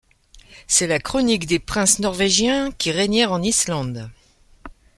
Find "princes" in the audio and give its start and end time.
1.59-1.99